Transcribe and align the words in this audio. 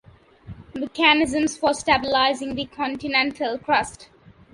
Mechanisms 0.73 1.55
for 1.55 1.75
stabilizing 1.75 2.55
the 2.55 2.65
continental 2.65 3.59
crust. 3.59 4.09